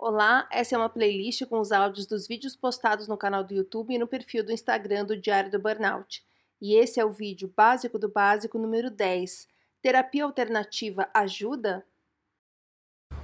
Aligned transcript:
Olá, 0.00 0.48
essa 0.52 0.76
é 0.76 0.78
uma 0.78 0.88
playlist 0.88 1.44
com 1.46 1.58
os 1.58 1.72
áudios 1.72 2.06
dos 2.06 2.28
vídeos 2.28 2.54
postados 2.54 3.08
no 3.08 3.16
canal 3.16 3.42
do 3.42 3.52
YouTube 3.52 3.92
e 3.92 3.98
no 3.98 4.06
perfil 4.06 4.44
do 4.44 4.52
Instagram 4.52 5.04
do 5.04 5.16
Diário 5.16 5.50
do 5.50 5.58
Burnout. 5.58 6.24
E 6.62 6.76
esse 6.76 7.00
é 7.00 7.04
o 7.04 7.10
vídeo 7.10 7.52
básico 7.56 7.98
do 7.98 8.08
básico 8.08 8.60
número 8.60 8.92
10. 8.92 9.48
Terapia 9.82 10.22
alternativa 10.22 11.08
ajuda? 11.12 11.84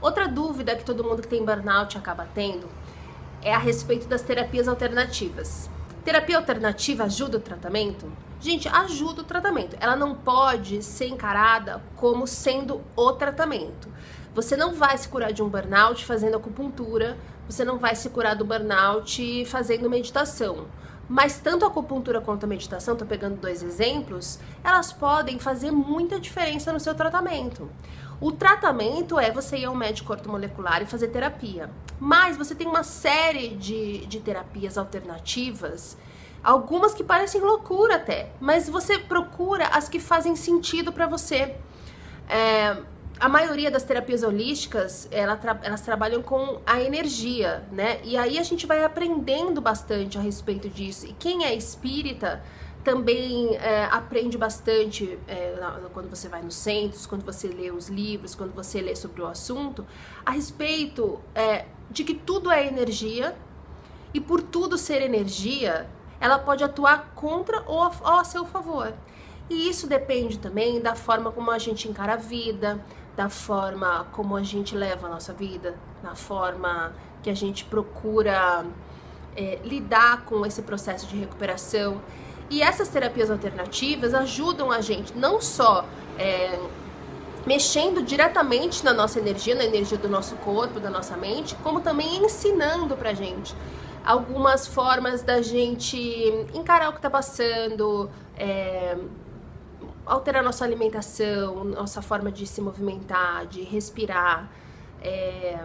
Outra 0.02 0.26
dúvida 0.26 0.74
que 0.74 0.84
todo 0.84 1.04
mundo 1.04 1.22
que 1.22 1.28
tem 1.28 1.44
burnout 1.44 1.96
acaba 1.96 2.26
tendo 2.34 2.68
é 3.40 3.54
a 3.54 3.58
respeito 3.58 4.08
das 4.08 4.22
terapias 4.22 4.66
alternativas. 4.66 5.70
Terapia 6.04 6.36
alternativa 6.36 7.04
ajuda 7.04 7.38
o 7.38 7.40
tratamento? 7.40 8.12
Gente, 8.38 8.68
ajuda 8.68 9.22
o 9.22 9.24
tratamento. 9.24 9.74
Ela 9.80 9.96
não 9.96 10.14
pode 10.14 10.82
ser 10.82 11.06
encarada 11.06 11.82
como 11.96 12.26
sendo 12.26 12.82
o 12.94 13.12
tratamento. 13.12 13.88
Você 14.34 14.54
não 14.54 14.74
vai 14.74 14.98
se 14.98 15.08
curar 15.08 15.32
de 15.32 15.42
um 15.42 15.48
burnout 15.48 16.04
fazendo 16.04 16.36
acupuntura, 16.36 17.16
você 17.48 17.64
não 17.64 17.78
vai 17.78 17.94
se 17.94 18.10
curar 18.10 18.36
do 18.36 18.44
burnout 18.44 19.46
fazendo 19.46 19.88
meditação. 19.88 20.66
Mas 21.08 21.38
tanto 21.38 21.64
a 21.64 21.68
acupuntura 21.68 22.20
quanto 22.20 22.44
a 22.44 22.46
meditação, 22.46 22.96
tô 22.96 23.06
pegando 23.06 23.40
dois 23.40 23.62
exemplos, 23.62 24.38
elas 24.62 24.92
podem 24.92 25.38
fazer 25.38 25.70
muita 25.70 26.20
diferença 26.20 26.70
no 26.70 26.80
seu 26.80 26.94
tratamento. 26.94 27.70
O 28.20 28.32
tratamento 28.32 29.18
é 29.18 29.30
você 29.30 29.58
ir 29.58 29.64
ao 29.64 29.74
médico 29.74 30.12
ortomolecular 30.12 30.82
e 30.82 30.86
fazer 30.86 31.08
terapia. 31.08 31.70
Mas 31.98 32.36
você 32.36 32.54
tem 32.54 32.66
uma 32.66 32.82
série 32.82 33.48
de, 33.48 34.06
de 34.06 34.20
terapias 34.20 34.78
alternativas, 34.78 35.96
algumas 36.42 36.94
que 36.94 37.02
parecem 37.02 37.40
loucura 37.40 37.96
até, 37.96 38.30
mas 38.40 38.68
você 38.68 38.98
procura 38.98 39.66
as 39.68 39.88
que 39.88 39.98
fazem 39.98 40.36
sentido 40.36 40.92
para 40.92 41.06
você. 41.06 41.56
É, 42.28 42.76
a 43.18 43.28
maioria 43.28 43.70
das 43.70 43.84
terapias 43.84 44.22
holísticas, 44.22 45.08
ela 45.10 45.36
tra 45.36 45.58
elas 45.62 45.80
trabalham 45.80 46.22
com 46.22 46.60
a 46.66 46.80
energia, 46.80 47.64
né? 47.70 48.00
E 48.02 48.16
aí 48.16 48.38
a 48.38 48.42
gente 48.42 48.66
vai 48.66 48.84
aprendendo 48.84 49.60
bastante 49.60 50.18
a 50.18 50.20
respeito 50.20 50.68
disso. 50.68 51.06
E 51.06 51.12
quem 51.12 51.44
é 51.44 51.54
espírita 51.54 52.42
também 52.84 53.56
é, 53.56 53.86
aprende 53.86 54.36
bastante 54.36 55.18
é, 55.26 55.54
quando 55.92 56.08
você 56.08 56.28
vai 56.28 56.42
nos 56.42 56.54
centros, 56.54 57.06
quando 57.06 57.24
você 57.24 57.48
lê 57.48 57.70
os 57.70 57.88
livros, 57.88 58.34
quando 58.34 58.54
você 58.54 58.80
lê 58.80 58.94
sobre 58.94 59.22
o 59.22 59.26
assunto, 59.26 59.86
a 60.24 60.30
respeito 60.30 61.18
é, 61.34 61.64
de 61.90 62.04
que 62.04 62.14
tudo 62.14 62.50
é 62.50 62.66
energia 62.66 63.34
e 64.12 64.20
por 64.20 64.42
tudo 64.42 64.76
ser 64.76 65.02
energia, 65.02 65.88
ela 66.20 66.38
pode 66.38 66.62
atuar 66.62 67.12
contra 67.14 67.64
ou 67.66 67.82
a, 67.82 67.90
ou 68.02 68.20
a 68.20 68.24
seu 68.24 68.44
favor. 68.44 68.92
E 69.48 69.68
isso 69.68 69.86
depende 69.86 70.38
também 70.38 70.80
da 70.80 70.94
forma 70.94 71.32
como 71.32 71.50
a 71.50 71.58
gente 71.58 71.88
encara 71.88 72.14
a 72.14 72.16
vida, 72.16 72.80
da 73.16 73.28
forma 73.28 74.06
como 74.12 74.36
a 74.36 74.42
gente 74.42 74.74
leva 74.76 75.06
a 75.06 75.10
nossa 75.10 75.32
vida, 75.32 75.74
na 76.02 76.14
forma 76.14 76.92
que 77.22 77.30
a 77.30 77.34
gente 77.34 77.64
procura 77.64 78.64
é, 79.36 79.58
lidar 79.64 80.24
com 80.24 80.44
esse 80.46 80.62
processo 80.62 81.06
de 81.06 81.16
recuperação. 81.16 82.00
E 82.50 82.62
essas 82.62 82.88
terapias 82.88 83.30
alternativas 83.30 84.14
ajudam 84.14 84.70
a 84.70 84.80
gente 84.80 85.16
não 85.16 85.40
só 85.40 85.86
é, 86.18 86.58
mexendo 87.46 88.02
diretamente 88.02 88.84
na 88.84 88.92
nossa 88.92 89.18
energia, 89.18 89.54
na 89.54 89.64
energia 89.64 89.98
do 89.98 90.08
nosso 90.08 90.36
corpo, 90.36 90.78
da 90.78 90.90
nossa 90.90 91.16
mente, 91.16 91.54
como 91.56 91.80
também 91.80 92.24
ensinando 92.24 92.96
pra 92.96 93.12
gente 93.14 93.54
algumas 94.04 94.66
formas 94.66 95.22
da 95.22 95.40
gente 95.40 95.98
encarar 96.52 96.90
o 96.90 96.92
que 96.92 97.00
tá 97.00 97.08
passando, 97.08 98.10
é, 98.36 98.96
alterar 100.04 100.42
nossa 100.42 100.64
alimentação, 100.64 101.64
nossa 101.64 102.02
forma 102.02 102.30
de 102.30 102.46
se 102.46 102.60
movimentar, 102.60 103.46
de 103.46 103.62
respirar, 103.62 104.50
é, 105.02 105.58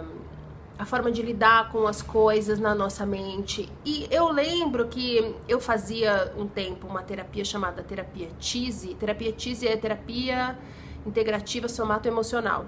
a 0.79 0.85
forma 0.85 1.11
de 1.11 1.21
lidar 1.21 1.69
com 1.73 1.85
as 1.85 2.01
coisas 2.01 2.57
na 2.57 2.73
nossa 2.73 3.05
mente. 3.05 3.69
E 3.85 4.07
eu 4.09 4.29
lembro 4.31 4.87
que 4.87 5.35
eu 5.45 5.59
fazia 5.59 6.33
um 6.37 6.47
tempo 6.47 6.87
uma 6.87 7.03
terapia 7.03 7.43
chamada 7.43 7.83
terapia 7.83 8.29
TISE. 8.39 8.95
Terapia 8.95 9.33
TISE 9.33 9.67
é 9.67 9.75
terapia 9.75 10.57
integrativa 11.05 11.67
somato-emocional. 11.67 12.65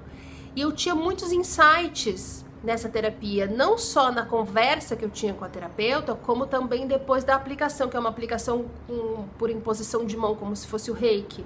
E 0.53 0.59
eu 0.59 0.73
tinha 0.73 0.93
muitos 0.93 1.31
insights 1.31 2.45
nessa 2.61 2.89
terapia, 2.89 3.47
não 3.47 3.77
só 3.77 4.11
na 4.11 4.25
conversa 4.25 4.97
que 4.97 5.05
eu 5.05 5.09
tinha 5.09 5.33
com 5.33 5.45
a 5.45 5.49
terapeuta, 5.49 6.13
como 6.13 6.45
também 6.45 6.85
depois 6.87 7.23
da 7.23 7.33
aplicação, 7.33 7.87
que 7.87 7.95
é 7.95 7.99
uma 7.99 8.09
aplicação 8.09 8.65
com, 8.87 9.25
por 9.37 9.49
imposição 9.49 10.05
de 10.05 10.17
mão, 10.17 10.35
como 10.35 10.53
se 10.53 10.67
fosse 10.67 10.91
o 10.91 10.93
reiki. 10.93 11.45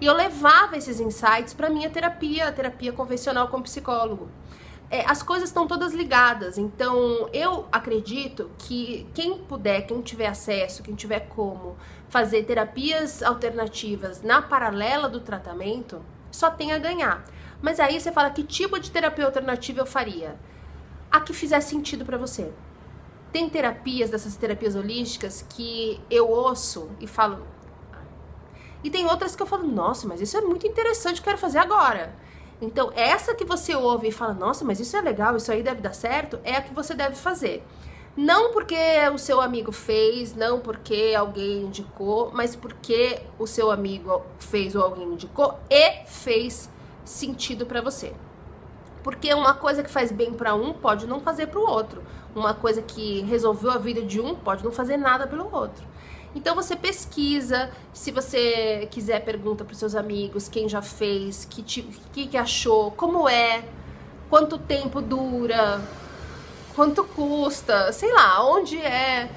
E 0.00 0.06
eu 0.06 0.14
levava 0.14 0.78
esses 0.78 0.98
insights 0.98 1.52
para 1.52 1.68
minha 1.68 1.90
terapia, 1.90 2.48
a 2.48 2.52
terapia 2.52 2.90
convencional 2.90 3.48
com 3.48 3.60
psicólogo. 3.60 4.28
É, 4.88 5.04
as 5.10 5.22
coisas 5.22 5.48
estão 5.48 5.66
todas 5.66 5.92
ligadas, 5.92 6.58
então 6.58 7.28
eu 7.32 7.66
acredito 7.72 8.50
que 8.56 9.06
quem 9.12 9.38
puder, 9.38 9.82
quem 9.82 10.00
tiver 10.00 10.28
acesso, 10.28 10.82
quem 10.82 10.94
tiver 10.94 11.20
como 11.28 11.76
fazer 12.08 12.44
terapias 12.44 13.22
alternativas 13.22 14.22
na 14.22 14.40
paralela 14.40 15.08
do 15.08 15.20
tratamento, 15.20 16.00
só 16.30 16.50
tem 16.50 16.72
a 16.72 16.78
ganhar. 16.78 17.24
Mas 17.60 17.80
aí 17.80 18.00
você 18.00 18.12
fala 18.12 18.30
que 18.30 18.44
tipo 18.44 18.78
de 18.78 18.90
terapia 18.90 19.24
alternativa 19.24 19.80
eu 19.80 19.86
faria? 19.86 20.36
a 21.10 21.20
que 21.20 21.32
fizer 21.32 21.60
sentido 21.60 22.04
para 22.04 22.18
você. 22.18 22.52
Tem 23.32 23.48
terapias 23.48 24.10
dessas 24.10 24.36
terapias 24.36 24.74
holísticas 24.74 25.44
que 25.48 26.00
eu 26.10 26.28
ouço 26.28 26.90
e 27.00 27.06
falo. 27.06 27.46
E 28.84 28.90
tem 28.90 29.06
outras 29.06 29.34
que 29.34 29.42
eu 29.42 29.46
falo, 29.46 29.66
nossa, 29.66 30.06
mas 30.06 30.20
isso 30.20 30.36
é 30.36 30.40
muito 30.40 30.66
interessante, 30.66 31.22
quero 31.22 31.38
fazer 31.38 31.58
agora. 31.58 32.14
Então, 32.60 32.90
essa 32.94 33.34
que 33.34 33.44
você 33.44 33.74
ouve 33.74 34.08
e 34.08 34.12
fala, 34.12 34.32
nossa, 34.32 34.64
mas 34.64 34.80
isso 34.80 34.96
é 34.96 35.00
legal, 35.00 35.36
isso 35.36 35.52
aí 35.52 35.62
deve 35.62 35.80
dar 35.80 35.92
certo, 35.92 36.38
é 36.42 36.56
a 36.56 36.62
que 36.62 36.74
você 36.74 36.94
deve 36.94 37.14
fazer. 37.14 37.62
Não 38.16 38.50
porque 38.50 38.74
o 39.12 39.18
seu 39.18 39.42
amigo 39.42 39.70
fez, 39.70 40.34
não 40.34 40.58
porque 40.58 41.14
alguém 41.14 41.64
indicou, 41.64 42.30
mas 42.32 42.56
porque 42.56 43.20
o 43.38 43.46
seu 43.46 43.70
amigo 43.70 44.22
fez 44.38 44.74
ou 44.74 44.82
alguém 44.82 45.04
indicou 45.04 45.58
e 45.68 46.06
fez 46.06 46.70
sentido 47.04 47.66
para 47.66 47.82
você. 47.82 48.14
Porque 49.02 49.32
uma 49.34 49.52
coisa 49.52 49.82
que 49.82 49.90
faz 49.90 50.10
bem 50.10 50.32
para 50.32 50.54
um 50.54 50.72
pode 50.72 51.06
não 51.06 51.20
fazer 51.20 51.48
para 51.48 51.60
o 51.60 51.68
outro. 51.68 52.02
Uma 52.34 52.54
coisa 52.54 52.80
que 52.80 53.20
resolveu 53.20 53.70
a 53.70 53.76
vida 53.76 54.00
de 54.00 54.18
um 54.18 54.34
pode 54.34 54.64
não 54.64 54.72
fazer 54.72 54.96
nada 54.96 55.26
pelo 55.26 55.54
outro. 55.54 55.86
Então 56.36 56.54
você 56.54 56.76
pesquisa, 56.76 57.70
se 57.94 58.10
você 58.10 58.86
quiser 58.90 59.24
pergunta 59.24 59.64
para 59.64 59.74
seus 59.74 59.94
amigos 59.94 60.50
quem 60.50 60.68
já 60.68 60.82
fez, 60.82 61.46
que, 61.46 61.62
que 61.62 62.26
que 62.26 62.36
achou, 62.36 62.90
como 62.90 63.26
é, 63.26 63.64
quanto 64.28 64.58
tempo 64.58 65.00
dura, 65.00 65.80
quanto 66.74 67.02
custa, 67.04 67.90
sei 67.90 68.12
lá, 68.12 68.46
onde 68.46 68.78
é. 68.78 69.30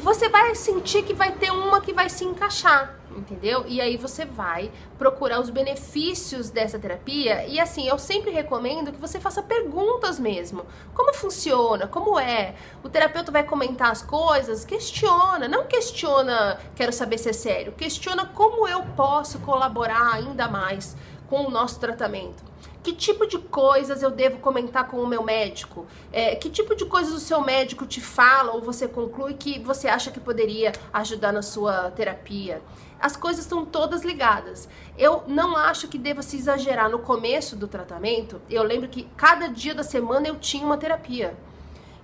Você 0.00 0.28
vai 0.28 0.54
sentir 0.54 1.02
que 1.04 1.14
vai 1.14 1.32
ter 1.32 1.50
uma 1.50 1.80
que 1.80 1.94
vai 1.94 2.10
se 2.10 2.22
encaixar 2.22 2.97
entendeu? 3.18 3.64
E 3.66 3.80
aí 3.80 3.96
você 3.96 4.24
vai 4.24 4.70
procurar 4.96 5.40
os 5.40 5.50
benefícios 5.50 6.50
dessa 6.50 6.78
terapia 6.78 7.46
e 7.46 7.58
assim, 7.60 7.86
eu 7.86 7.98
sempre 7.98 8.30
recomendo 8.30 8.92
que 8.92 8.98
você 8.98 9.18
faça 9.20 9.42
perguntas 9.42 10.18
mesmo. 10.18 10.64
Como 10.94 11.12
funciona? 11.14 11.86
Como 11.86 12.18
é? 12.18 12.54
O 12.82 12.88
terapeuta 12.88 13.30
vai 13.30 13.42
comentar 13.44 13.90
as 13.90 14.02
coisas, 14.02 14.64
questiona, 14.64 15.48
não 15.48 15.66
questiona, 15.66 16.58
quero 16.74 16.92
saber 16.92 17.18
se 17.18 17.30
é 17.30 17.32
sério, 17.32 17.72
questiona 17.72 18.26
como 18.26 18.66
eu 18.66 18.82
posso 18.96 19.38
colaborar 19.40 20.14
ainda 20.14 20.48
mais 20.48 20.96
com 21.28 21.46
o 21.46 21.50
nosso 21.50 21.78
tratamento. 21.78 22.42
Que 22.88 22.94
tipo 22.94 23.26
de 23.26 23.36
coisas 23.36 24.02
eu 24.02 24.10
devo 24.10 24.38
comentar 24.38 24.88
com 24.88 24.96
o 24.96 25.06
meu 25.06 25.22
médico? 25.22 25.86
É, 26.10 26.34
que 26.36 26.48
tipo 26.48 26.74
de 26.74 26.86
coisas 26.86 27.12
o 27.12 27.20
seu 27.20 27.42
médico 27.42 27.84
te 27.84 28.00
fala 28.00 28.52
ou 28.52 28.62
você 28.62 28.88
conclui 28.88 29.34
que 29.34 29.58
você 29.58 29.88
acha 29.88 30.10
que 30.10 30.18
poderia 30.18 30.72
ajudar 30.90 31.30
na 31.30 31.42
sua 31.42 31.90
terapia? 31.90 32.62
As 32.98 33.14
coisas 33.14 33.42
estão 33.42 33.62
todas 33.66 34.04
ligadas. 34.04 34.70
Eu 34.96 35.22
não 35.26 35.54
acho 35.54 35.86
que 35.86 35.98
deva 35.98 36.22
se 36.22 36.38
exagerar 36.38 36.88
no 36.88 37.00
começo 37.00 37.54
do 37.56 37.68
tratamento. 37.68 38.40
Eu 38.48 38.62
lembro 38.62 38.88
que 38.88 39.06
cada 39.18 39.48
dia 39.48 39.74
da 39.74 39.82
semana 39.82 40.26
eu 40.26 40.36
tinha 40.36 40.64
uma 40.64 40.78
terapia. 40.78 41.36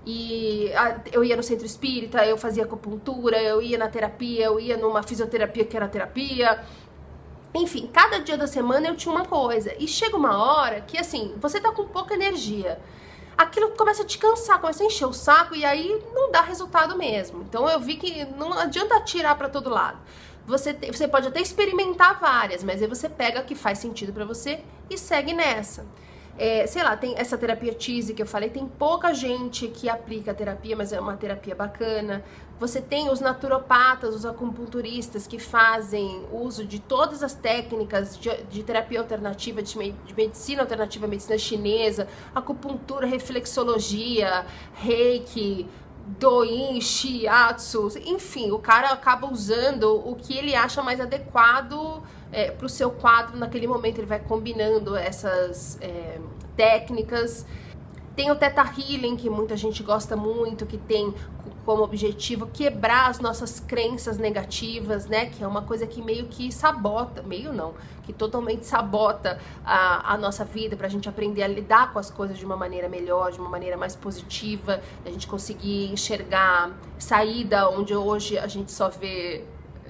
E 0.06 0.70
eu 1.12 1.24
ia 1.24 1.34
no 1.34 1.42
centro 1.42 1.64
espírita, 1.64 2.26
eu 2.26 2.36
fazia 2.36 2.64
acupuntura, 2.64 3.42
eu 3.42 3.62
ia 3.62 3.78
na 3.78 3.88
terapia, 3.88 4.44
eu 4.44 4.60
ia 4.60 4.76
numa 4.76 5.02
fisioterapia 5.02 5.64
que 5.64 5.74
era 5.74 5.88
terapia, 5.88 6.62
enfim, 7.54 7.88
cada 7.92 8.18
dia 8.18 8.36
da 8.36 8.46
semana 8.46 8.88
eu 8.88 8.96
tinha 8.96 9.14
uma 9.14 9.24
coisa. 9.24 9.74
E 9.78 9.86
chega 9.86 10.16
uma 10.16 10.36
hora 10.36 10.80
que, 10.80 10.98
assim, 10.98 11.34
você 11.38 11.60
tá 11.60 11.70
com 11.70 11.86
pouca 11.86 12.14
energia. 12.14 12.80
Aquilo 13.38 13.70
começa 13.70 14.02
a 14.02 14.06
te 14.06 14.18
cansar, 14.18 14.60
começa 14.60 14.82
a 14.82 14.86
encher 14.86 15.06
o 15.06 15.12
saco 15.12 15.54
e 15.54 15.64
aí 15.64 16.02
não 16.12 16.30
dá 16.30 16.40
resultado 16.40 16.96
mesmo. 16.96 17.42
Então 17.42 17.68
eu 17.68 17.80
vi 17.80 17.96
que 17.96 18.24
não 18.36 18.52
adianta 18.52 19.00
tirar 19.00 19.36
para 19.36 19.48
todo 19.48 19.70
lado. 19.70 19.98
Você, 20.46 20.74
te, 20.74 20.90
você 20.90 21.08
pode 21.08 21.28
até 21.28 21.40
experimentar 21.40 22.20
várias, 22.20 22.62
mas 22.62 22.82
aí 22.82 22.88
você 22.88 23.08
pega 23.08 23.40
a 23.40 23.42
que 23.42 23.54
faz 23.54 23.78
sentido 23.78 24.12
para 24.12 24.24
você 24.24 24.62
e 24.90 24.98
segue 24.98 25.32
nessa. 25.32 25.86
É, 26.36 26.66
sei 26.66 26.82
lá, 26.82 26.96
tem 26.96 27.14
essa 27.16 27.38
terapia 27.38 27.74
Cheese 27.78 28.12
que 28.12 28.22
eu 28.22 28.26
falei, 28.26 28.50
tem 28.50 28.66
pouca 28.66 29.14
gente 29.14 29.68
que 29.68 29.88
aplica 29.88 30.32
a 30.32 30.34
terapia, 30.34 30.74
mas 30.74 30.92
é 30.92 30.98
uma 30.98 31.16
terapia 31.16 31.54
bacana. 31.54 32.24
Você 32.58 32.80
tem 32.80 33.10
os 33.10 33.20
naturopatas, 33.20 34.14
os 34.14 34.26
acupunturistas 34.26 35.26
que 35.26 35.38
fazem 35.38 36.24
uso 36.32 36.64
de 36.64 36.78
todas 36.78 37.22
as 37.22 37.34
técnicas 37.34 38.16
de, 38.16 38.30
de 38.44 38.62
terapia 38.62 39.00
alternativa, 39.00 39.62
de, 39.62 39.74
de, 39.74 40.14
medicina 40.16 40.62
alternativa, 40.62 41.06
medicina 41.06 41.36
chinesa, 41.36 42.08
acupuntura, 42.34 43.06
reflexologia, 43.06 44.46
reiki, 44.72 45.68
doin, 46.06 46.80
shiatsu, 46.80 47.88
enfim, 48.04 48.50
o 48.50 48.58
cara 48.58 48.90
acaba 48.90 49.30
usando 49.30 49.94
o 50.06 50.14
que 50.14 50.36
ele 50.36 50.54
acha 50.54 50.82
mais 50.82 51.00
adequado 51.00 52.02
é, 52.30 52.50
para 52.50 52.66
o 52.66 52.68
seu 52.68 52.90
quadro 52.90 53.36
naquele 53.38 53.66
momento, 53.66 53.98
ele 53.98 54.06
vai 54.06 54.18
combinando 54.18 54.96
essas 54.96 55.78
é, 55.80 56.20
técnicas. 56.56 57.46
Tem 58.14 58.30
o 58.30 58.36
Theta 58.36 58.62
Healing, 58.62 59.16
que 59.16 59.30
muita 59.30 59.56
gente 59.56 59.82
gosta 59.82 60.16
muito, 60.16 60.66
que 60.66 60.76
tem 60.76 61.14
como 61.64 61.82
objetivo 61.82 62.46
quebrar 62.46 63.08
as 63.10 63.20
nossas 63.20 63.58
crenças 63.58 64.18
negativas, 64.18 65.06
né? 65.06 65.26
Que 65.26 65.42
é 65.42 65.46
uma 65.46 65.62
coisa 65.62 65.86
que 65.86 66.02
meio 66.02 66.26
que 66.26 66.52
sabota, 66.52 67.22
meio 67.22 67.52
não, 67.52 67.74
que 68.02 68.12
totalmente 68.12 68.66
sabota 68.66 69.38
a, 69.64 70.14
a 70.14 70.18
nossa 70.18 70.44
vida 70.44 70.76
para 70.76 70.86
a 70.86 70.90
gente 70.90 71.08
aprender 71.08 71.42
a 71.42 71.48
lidar 71.48 71.92
com 71.92 71.98
as 71.98 72.10
coisas 72.10 72.38
de 72.38 72.44
uma 72.44 72.56
maneira 72.56 72.88
melhor, 72.88 73.32
de 73.32 73.40
uma 73.40 73.48
maneira 73.48 73.76
mais 73.76 73.96
positiva, 73.96 74.80
a 75.04 75.10
gente 75.10 75.26
conseguir 75.26 75.90
enxergar 75.92 76.72
saída 76.98 77.68
onde 77.70 77.94
hoje 77.94 78.38
a 78.38 78.46
gente 78.46 78.70
só 78.70 78.88
vê 78.88 79.44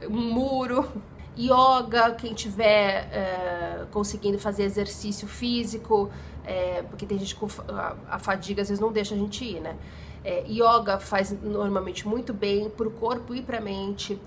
um 0.08 0.32
muro. 0.32 0.86
Yoga, 1.36 2.12
quem 2.12 2.32
tiver 2.32 3.08
é, 3.12 3.86
conseguindo 3.90 4.38
fazer 4.38 4.62
exercício 4.62 5.26
físico, 5.26 6.08
é, 6.44 6.82
porque 6.82 7.04
tem 7.04 7.18
gente 7.18 7.34
com 7.34 7.48
a, 7.68 7.96
a 8.08 8.18
fadiga 8.20 8.62
às 8.62 8.68
vezes 8.68 8.80
não 8.80 8.92
deixa 8.92 9.16
a 9.16 9.18
gente 9.18 9.44
ir, 9.44 9.60
né? 9.60 9.76
É, 10.24 10.44
yoga 10.48 10.98
faz 10.98 11.30
normalmente 11.42 12.08
muito 12.08 12.32
bem 12.32 12.70
para 12.70 12.88
o 12.88 12.90
corpo 12.90 13.34
e 13.34 13.42
para 13.42 13.58
a 13.58 13.60
mente. 13.60 14.18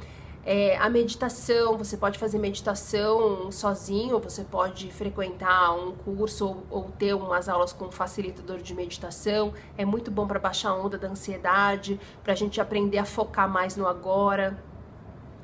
É, 0.49 0.77
a 0.77 0.89
meditação, 0.89 1.77
você 1.77 1.97
pode 1.97 2.17
fazer 2.17 2.37
meditação 2.39 3.51
sozinho, 3.51 4.17
você 4.17 4.45
pode 4.45 4.89
frequentar 4.93 5.73
um 5.73 5.91
curso 5.91 6.47
ou, 6.47 6.63
ou 6.69 6.83
ter 6.97 7.13
umas 7.13 7.49
aulas 7.49 7.73
com 7.73 7.87
um 7.87 7.91
facilitador 7.91 8.59
de 8.59 8.73
meditação. 8.73 9.53
É 9.77 9.83
muito 9.83 10.09
bom 10.09 10.25
para 10.25 10.39
baixar 10.39 10.69
a 10.69 10.73
onda 10.73 10.97
da 10.97 11.09
ansiedade, 11.09 11.99
para 12.23 12.31
a 12.31 12.35
gente 12.35 12.61
aprender 12.61 12.97
a 12.97 13.03
focar 13.03 13.49
mais 13.49 13.75
no 13.75 13.85
agora. 13.85 14.57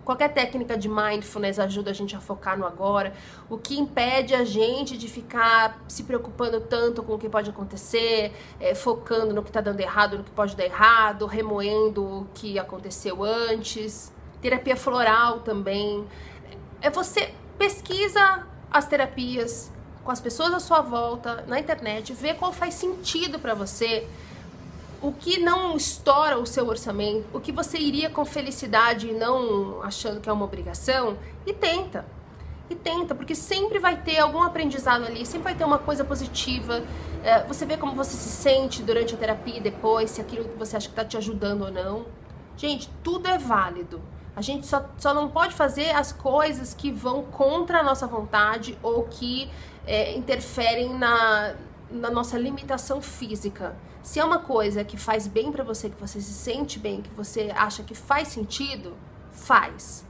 Qualquer 0.03 0.33
técnica 0.33 0.77
de 0.77 0.89
mindfulness 0.89 1.59
ajuda 1.59 1.91
a 1.91 1.93
gente 1.93 2.15
a 2.15 2.19
focar 2.19 2.57
no 2.57 2.65
agora. 2.65 3.13
O 3.49 3.57
que 3.57 3.79
impede 3.79 4.35
a 4.35 4.43
gente 4.43 4.97
de 4.97 5.07
ficar 5.07 5.81
se 5.87 6.03
preocupando 6.03 6.59
tanto 6.59 7.01
com 7.01 7.13
o 7.13 7.17
que 7.17 7.29
pode 7.29 7.49
acontecer, 7.49 8.33
é, 8.59 8.75
focando 8.75 9.33
no 9.33 9.41
que 9.41 9.49
está 9.49 9.61
dando 9.61 9.79
errado, 9.79 10.17
no 10.17 10.23
que 10.23 10.31
pode 10.31 10.55
dar 10.55 10.65
errado, 10.65 11.25
remoendo 11.25 12.03
o 12.03 12.27
que 12.33 12.59
aconteceu 12.59 13.23
antes. 13.23 14.13
Terapia 14.41 14.75
floral 14.75 15.39
também. 15.39 16.05
É 16.81 16.89
você 16.89 17.33
pesquisa 17.57 18.45
as 18.69 18.87
terapias 18.87 19.71
com 20.03 20.11
as 20.11 20.19
pessoas 20.19 20.53
à 20.53 20.59
sua 20.59 20.81
volta 20.81 21.45
na 21.47 21.59
internet, 21.59 22.13
vê 22.13 22.33
qual 22.33 22.51
faz 22.51 22.73
sentido 22.73 23.39
para 23.39 23.53
você 23.53 24.05
o 25.03 25.11
que 25.11 25.37
não 25.37 25.75
estoura 25.75 26.39
o 26.39 26.45
seu 26.45 26.65
orçamento, 26.65 27.25
o 27.33 27.39
que 27.41 27.51
você 27.51 27.77
iria 27.77 28.09
com 28.09 28.23
felicidade 28.23 29.09
e 29.09 29.13
não 29.13 29.83
achando 29.83 30.21
que 30.21 30.29
é 30.29 30.31
uma 30.31 30.45
obrigação, 30.45 31.17
e 31.45 31.51
tenta. 31.51 32.05
E 32.69 32.75
tenta, 32.75 33.13
porque 33.13 33.35
sempre 33.35 33.79
vai 33.79 34.01
ter 34.01 34.17
algum 34.19 34.41
aprendizado 34.41 35.03
ali, 35.03 35.25
sempre 35.25 35.43
vai 35.43 35.55
ter 35.55 35.65
uma 35.65 35.77
coisa 35.77 36.05
positiva. 36.05 36.81
É, 37.21 37.43
você 37.43 37.65
vê 37.65 37.75
como 37.75 37.93
você 37.93 38.15
se 38.15 38.29
sente 38.29 38.81
durante 38.81 39.13
a 39.13 39.17
terapia 39.17 39.57
e 39.57 39.59
depois, 39.59 40.09
se 40.09 40.21
aquilo 40.21 40.45
que 40.45 40.57
você 40.57 40.77
acha 40.77 40.87
que 40.87 40.93
está 40.93 41.03
te 41.03 41.17
ajudando 41.17 41.63
ou 41.63 41.71
não. 41.71 42.05
Gente, 42.55 42.89
tudo 43.03 43.27
é 43.27 43.37
válido. 43.37 44.01
A 44.33 44.41
gente 44.41 44.65
só, 44.65 44.85
só 44.97 45.13
não 45.13 45.27
pode 45.27 45.53
fazer 45.53 45.89
as 45.91 46.13
coisas 46.13 46.73
que 46.73 46.89
vão 46.89 47.23
contra 47.23 47.81
a 47.81 47.83
nossa 47.83 48.07
vontade 48.07 48.77
ou 48.81 49.03
que 49.03 49.51
é, 49.85 50.15
interferem 50.15 50.97
na, 50.97 51.55
na 51.93 52.09
nossa 52.09 52.37
limitação 52.37 53.01
física. 53.01 53.77
Se 54.01 54.19
é 54.19 54.25
uma 54.25 54.39
coisa 54.39 54.83
que 54.83 54.97
faz 54.97 55.27
bem 55.27 55.51
para 55.51 55.63
você, 55.63 55.89
que 55.89 55.99
você 55.99 56.19
se 56.19 56.33
sente 56.33 56.79
bem, 56.79 57.01
que 57.01 57.09
você 57.11 57.51
acha 57.55 57.83
que 57.83 57.93
faz 57.93 58.29
sentido, 58.29 58.97
faz. 59.31 60.05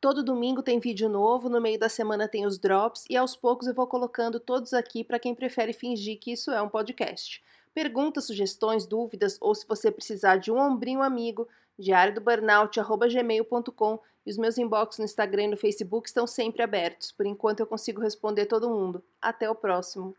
Todo 0.00 0.24
domingo 0.24 0.62
tem 0.62 0.80
vídeo 0.80 1.08
novo, 1.08 1.48
no 1.48 1.60
meio 1.60 1.78
da 1.78 1.88
semana 1.88 2.26
tem 2.26 2.46
os 2.46 2.58
drops 2.58 3.04
e 3.08 3.16
aos 3.16 3.36
poucos 3.36 3.66
eu 3.66 3.74
vou 3.74 3.86
colocando 3.86 4.40
todos 4.40 4.72
aqui 4.72 5.04
para 5.04 5.18
quem 5.18 5.34
prefere 5.34 5.72
fingir 5.72 6.18
que 6.18 6.32
isso 6.32 6.50
é 6.50 6.60
um 6.62 6.68
podcast. 6.68 7.42
Perguntas, 7.74 8.26
sugestões, 8.26 8.86
dúvidas 8.86 9.38
ou 9.40 9.54
se 9.54 9.66
você 9.66 9.90
precisar 9.90 10.36
de 10.36 10.50
um 10.50 10.58
ombrinho 10.58 11.02
amigo, 11.02 11.48
diário 11.78 12.14
do 12.14 12.20
burnout@gmail.com 12.20 14.00
e 14.24 14.30
os 14.30 14.38
meus 14.38 14.58
inbox 14.58 14.98
no 14.98 15.04
Instagram 15.04 15.44
e 15.44 15.48
no 15.48 15.56
Facebook 15.56 16.08
estão 16.08 16.26
sempre 16.26 16.62
abertos. 16.62 17.12
Por 17.12 17.26
enquanto 17.26 17.60
eu 17.60 17.66
consigo 17.66 18.00
responder 18.00 18.46
todo 18.46 18.70
mundo. 18.70 19.02
Até 19.20 19.48
o 19.50 19.54
próximo. 19.54 20.14